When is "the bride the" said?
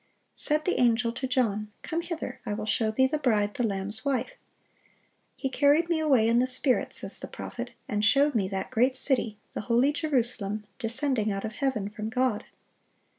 3.05-3.61